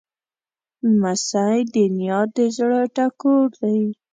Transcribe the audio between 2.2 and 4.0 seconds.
د زړه ټکور دی.